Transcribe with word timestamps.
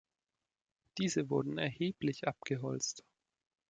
Diese 0.97 1.29
wurden 1.29 1.59
erheblich 1.59 2.27
abgeholzt. 2.27 3.05